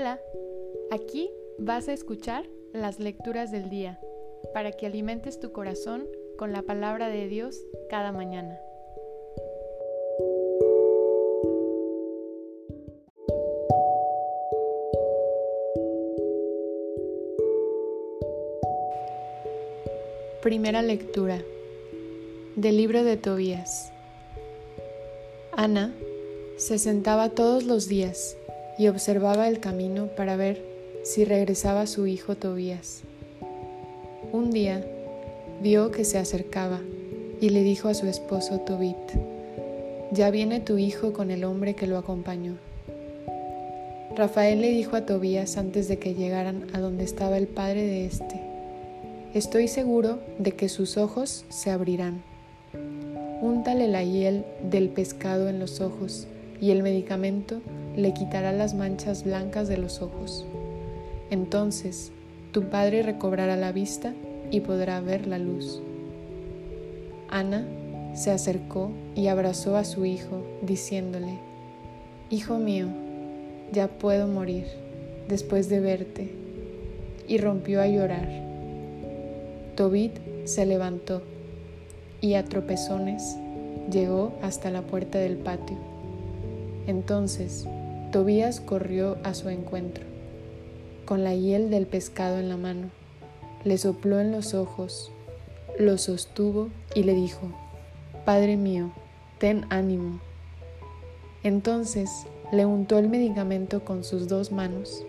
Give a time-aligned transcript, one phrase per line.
[0.00, 0.20] Hola,
[0.92, 1.28] aquí
[1.58, 3.98] vas a escuchar las lecturas del día
[4.54, 6.06] para que alimentes tu corazón
[6.36, 8.60] con la palabra de Dios cada mañana.
[20.40, 21.42] Primera lectura
[22.54, 23.90] del libro de Tobías.
[25.50, 25.92] Ana
[26.56, 28.37] se sentaba todos los días
[28.78, 30.62] y observaba el camino para ver
[31.02, 33.02] si regresaba su hijo Tobías.
[34.32, 34.84] Un día
[35.60, 36.80] vio que se acercaba
[37.40, 38.96] y le dijo a su esposo Tobit,
[40.12, 42.54] ya viene tu hijo con el hombre que lo acompañó.
[44.16, 48.06] Rafael le dijo a Tobías antes de que llegaran a donde estaba el padre de
[48.06, 48.40] éste,
[49.34, 52.22] estoy seguro de que sus ojos se abrirán.
[53.40, 56.26] Úntale la hiel del pescado en los ojos
[56.60, 57.60] y el medicamento
[57.98, 60.46] le quitará las manchas blancas de los ojos.
[61.30, 62.12] Entonces
[62.52, 64.14] tu padre recobrará la vista
[64.52, 65.82] y podrá ver la luz.
[67.28, 67.66] Ana
[68.14, 71.40] se acercó y abrazó a su hijo, diciéndole,
[72.30, 72.86] Hijo mío,
[73.72, 74.66] ya puedo morir
[75.28, 76.30] después de verte.
[77.26, 78.28] Y rompió a llorar.
[79.74, 80.12] Tobit
[80.44, 81.22] se levantó
[82.20, 83.36] y a tropezones
[83.90, 85.76] llegó hasta la puerta del patio.
[86.86, 87.66] Entonces
[88.10, 90.04] Tobías corrió a su encuentro,
[91.04, 92.88] con la hiel del pescado en la mano,
[93.64, 95.12] le sopló en los ojos,
[95.78, 97.52] lo sostuvo y le dijo,
[98.24, 98.90] Padre mío,
[99.38, 100.20] ten ánimo.
[101.42, 102.10] Entonces
[102.50, 105.04] le untó el medicamento con sus dos manos,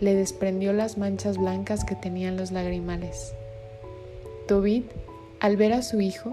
[0.00, 3.34] le desprendió las manchas blancas que tenían los lagrimales.
[4.46, 4.86] Tobit,
[5.40, 6.32] al ver a su hijo,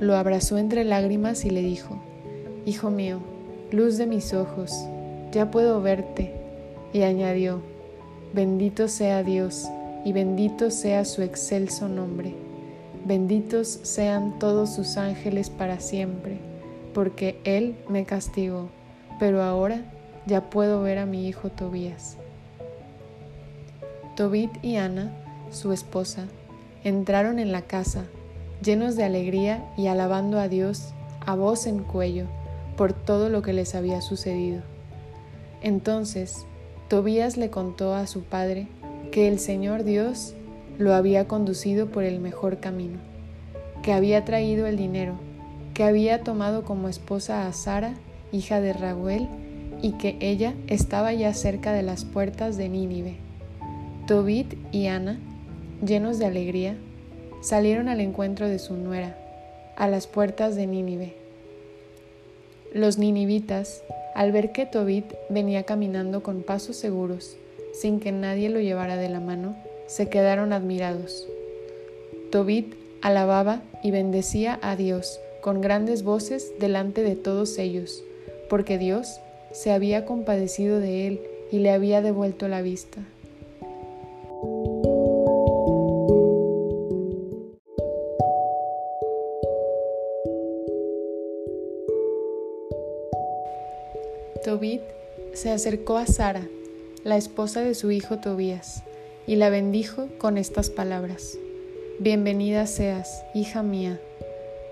[0.00, 2.02] lo abrazó entre lágrimas y le dijo,
[2.66, 3.20] Hijo mío,
[3.70, 4.88] luz de mis ojos,
[5.34, 6.32] ya puedo verte.
[6.92, 7.60] Y añadió,
[8.32, 9.66] bendito sea Dios
[10.04, 12.34] y bendito sea su excelso nombre.
[13.04, 16.38] Benditos sean todos sus ángeles para siempre,
[16.94, 18.68] porque Él me castigó,
[19.18, 19.82] pero ahora
[20.26, 22.16] ya puedo ver a mi hijo Tobías.
[24.16, 25.12] Tobit y Ana,
[25.50, 26.26] su esposa,
[26.84, 28.04] entraron en la casa,
[28.62, 30.94] llenos de alegría y alabando a Dios
[31.26, 32.26] a voz en cuello
[32.76, 34.62] por todo lo que les había sucedido.
[35.64, 36.44] Entonces
[36.88, 38.68] Tobías le contó a su padre
[39.10, 40.34] que el Señor Dios
[40.76, 42.98] lo había conducido por el mejor camino,
[43.82, 45.14] que había traído el dinero,
[45.72, 47.94] que había tomado como esposa a Sara,
[48.30, 49.26] hija de Raguel,
[49.80, 53.16] y que ella estaba ya cerca de las puertas de Nínive.
[54.06, 55.18] Tobit y Ana,
[55.82, 56.76] llenos de alegría,
[57.40, 59.16] salieron al encuentro de su nuera,
[59.76, 61.16] a las puertas de Nínive.
[62.74, 63.82] Los ninivitas
[64.14, 67.36] al ver que Tobit venía caminando con pasos seguros,
[67.72, 71.28] sin que nadie lo llevara de la mano, se quedaron admirados.
[72.30, 78.02] Tobit alababa y bendecía a Dios con grandes voces delante de todos ellos,
[78.48, 79.20] porque Dios
[79.52, 81.20] se había compadecido de él
[81.52, 83.00] y le había devuelto la vista.
[94.44, 94.82] Tobit
[95.32, 96.46] se acercó a Sara,
[97.02, 98.82] la esposa de su hijo Tobías,
[99.26, 101.38] y la bendijo con estas palabras.
[101.98, 103.98] Bienvenida seas, hija mía,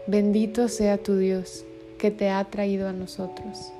[0.06, 1.64] bendito sea tu Dios,
[1.96, 3.72] que te ha traído a nosotros.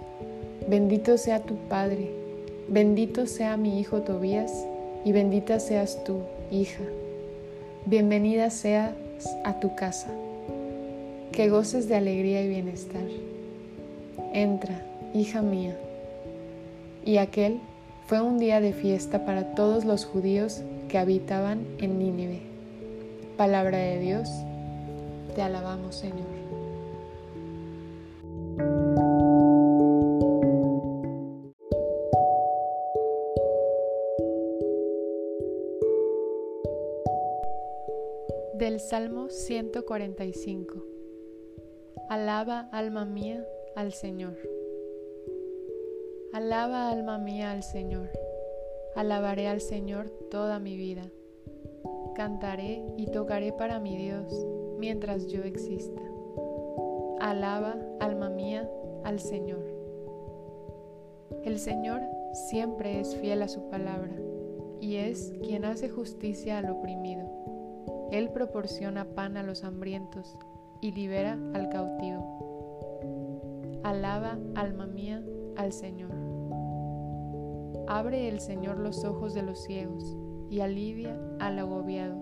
[0.67, 2.09] Bendito sea tu Padre,
[2.69, 4.51] bendito sea mi hijo Tobías,
[5.05, 6.21] y bendita seas tú,
[6.51, 6.85] hija.
[7.85, 8.95] Bienvenida seas
[9.45, 10.09] a tu casa,
[11.33, 13.05] que goces de alegría y bienestar.
[14.33, 15.77] Entra hija mía.
[17.05, 17.61] Y aquel
[18.07, 22.43] fue un día de fiesta para todos los judíos que habitaban en Nínive.
[23.37, 24.29] Palabra de Dios,
[25.35, 26.27] te alabamos Señor.
[38.55, 40.85] Del Salmo 145.
[42.09, 43.45] Alaba, alma mía,
[43.75, 44.62] al Señor.
[46.33, 48.09] Alaba alma mía al Señor.
[48.97, 51.03] Alabaré al Señor toda mi vida.
[52.15, 54.33] Cantaré y tocaré para mi Dios
[54.79, 56.01] mientras yo exista.
[57.21, 58.67] Alaba alma mía
[59.05, 59.63] al Señor.
[61.45, 62.01] El Señor
[62.49, 64.17] siempre es fiel a su palabra
[64.81, 67.29] y es quien hace justicia al oprimido.
[68.11, 70.35] Él proporciona pan a los hambrientos
[70.81, 72.41] y libera al cautivo.
[73.83, 75.23] Alaba alma mía
[75.57, 76.22] al Señor.
[77.89, 80.17] Abre el Señor los ojos de los ciegos
[80.51, 82.17] y alivia al agobiado.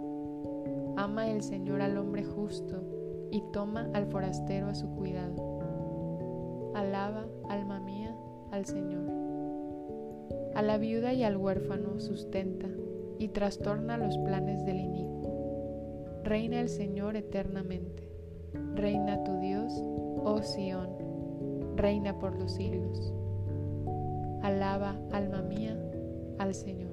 [0.97, 2.83] Ama el Señor al hombre justo
[3.31, 6.73] y toma al forastero a su cuidado.
[6.75, 8.17] Alaba, alma mía,
[8.51, 9.11] al Señor.
[10.55, 12.69] A la viuda y al huérfano sustenta
[13.19, 16.21] y trastorna los planes del inicuo.
[16.25, 18.09] Reina el Señor eternamente.
[18.75, 19.73] Reina tu Dios,
[20.25, 20.89] oh Sión.
[21.77, 23.12] Reina por los siglos.
[24.42, 25.76] Alaba, alma mía,
[26.38, 26.90] al Señor.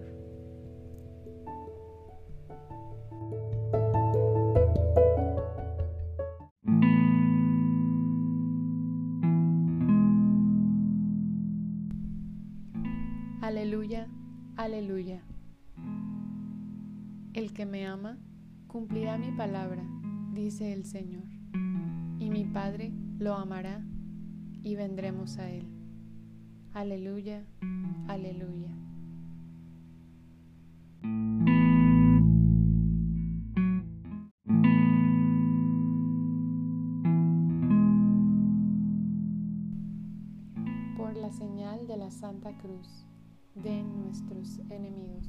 [13.41, 14.09] Aleluya,
[14.57, 15.23] aleluya.
[17.33, 18.17] El que me ama
[18.67, 19.83] cumplirá mi palabra,
[20.33, 21.23] dice el Señor,
[22.19, 23.85] y mi Padre lo amará
[24.63, 25.65] y vendremos a él.
[26.77, 27.43] Aleluya,
[28.07, 28.69] aleluya.
[40.95, 43.07] Por la señal de la Santa Cruz
[43.55, 45.27] de nuestros enemigos,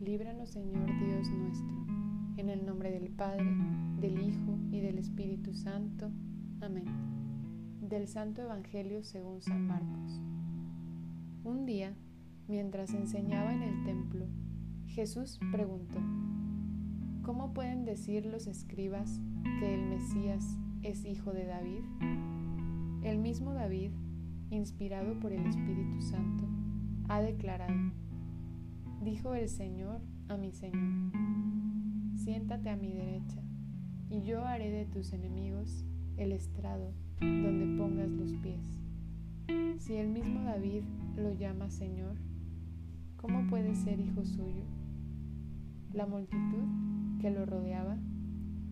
[0.00, 1.76] líbranos Señor Dios nuestro,
[2.38, 3.54] en el nombre del Padre,
[4.00, 6.10] del Hijo y del Espíritu Santo.
[6.62, 6.86] Amén.
[7.82, 10.22] Del Santo Evangelio según San Marcos.
[11.50, 11.96] Un día,
[12.46, 14.24] mientras enseñaba en el templo,
[14.86, 15.98] Jesús preguntó,
[17.24, 19.20] ¿cómo pueden decir los escribas
[19.58, 21.82] que el Mesías es hijo de David?
[23.02, 23.90] El mismo David,
[24.50, 26.44] inspirado por el Espíritu Santo,
[27.08, 27.74] ha declarado,
[29.02, 31.10] dijo el Señor a mi Señor,
[32.14, 33.42] siéntate a mi derecha,
[34.08, 35.84] y yo haré de tus enemigos
[36.16, 38.80] el estrado donde pongas los pies.
[39.78, 40.82] Si el mismo David
[41.16, 42.16] lo llama Señor,
[43.16, 44.64] ¿cómo puede ser hijo suyo?
[45.92, 47.98] La multitud que lo rodeaba,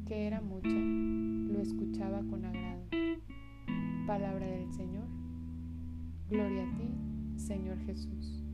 [0.06, 2.84] que era mucha, lo escuchaba con agrado.
[4.06, 5.06] Palabra del Señor.
[6.30, 6.88] Gloria a ti,
[7.36, 8.47] Señor Jesús.